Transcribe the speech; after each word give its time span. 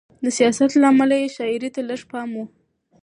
د 0.23 0.25
سیاست 0.37 0.71
له 0.81 0.87
امله 0.91 1.15
یې 1.21 1.33
شاعرۍ 1.35 1.69
ته 1.75 1.81
لږ 1.89 2.01
پام 2.11 2.29
و. 2.35 2.39